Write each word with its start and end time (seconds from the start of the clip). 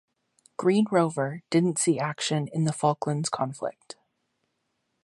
"Green 0.57 0.87
Rover" 0.89 1.43
didn't 1.51 1.77
see 1.77 1.99
action 1.99 2.47
in 2.51 2.63
the 2.63 2.73
Falklands 2.73 3.29
Conflict. 3.29 3.97